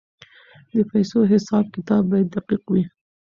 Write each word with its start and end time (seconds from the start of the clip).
د 0.73 0.75
پیسو 0.91 1.19
حساب 1.31 1.65
کتاب 1.75 2.03
باید 2.11 2.27
دقیق 2.35 2.63
وي. 2.71 2.83